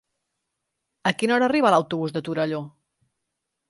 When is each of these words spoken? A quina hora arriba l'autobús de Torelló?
A 1.11 1.13
quina 1.19 1.37
hora 1.37 1.49
arriba 1.51 1.75
l'autobús 1.77 2.19
de 2.19 2.27
Torelló? 2.31 2.67